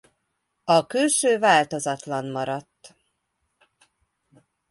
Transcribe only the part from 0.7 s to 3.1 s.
külső változatlan maradt.